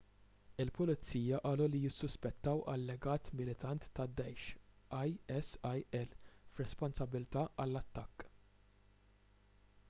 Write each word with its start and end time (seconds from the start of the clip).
il-pulizija 0.63 1.39
qalu 1.49 1.65
li 1.73 1.81
jissuspettaw 1.83 2.61
allegat 2.73 3.29
militant 3.41 3.85
tad-daesh 3.99 4.47
isil 5.01 6.01
b’responsabbiltà 6.57 7.47
għall-attakk 7.67 8.27